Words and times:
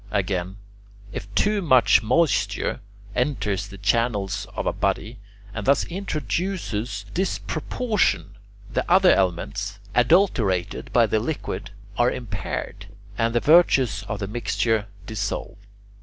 Again, 0.09 0.55
if 1.11 1.31
too 1.35 1.61
much 1.61 2.01
moisture 2.01 2.79
enters 3.15 3.67
the 3.67 3.77
channels 3.77 4.47
of 4.55 4.65
a 4.65 4.73
body, 4.73 5.19
and 5.53 5.67
thus 5.67 5.83
introduces 5.85 7.05
disproportion, 7.13 8.35
the 8.73 8.83
other 8.91 9.11
elements, 9.11 9.77
adulterated 9.93 10.91
by 10.91 11.05
the 11.05 11.19
liquid, 11.19 11.69
are 11.99 12.09
impaired, 12.09 12.87
and 13.15 13.35
the 13.35 13.39
virtues 13.39 14.03
of 14.07 14.17
the 14.17 14.25
mixture 14.27 14.87
dissolved. 15.05 15.67